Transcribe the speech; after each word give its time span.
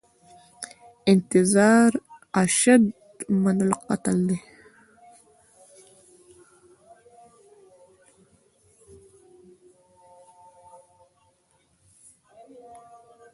انتظار 1.07 1.91
اشد 2.41 2.81
من 3.39 3.57
القتل 3.67 4.17
دی 4.27 4.37